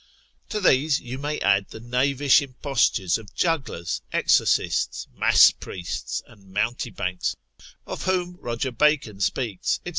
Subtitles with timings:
[0.49, 7.35] To these you may add the knavish impostures of jugglers, exorcists, mass priests, and mountebanks,
[7.85, 9.89] of whom Roger Bacon speaks, &c.